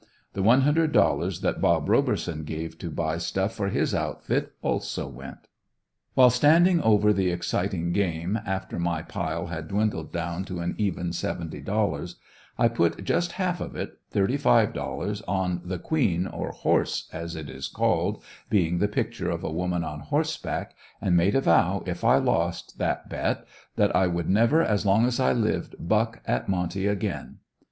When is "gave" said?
2.43-2.75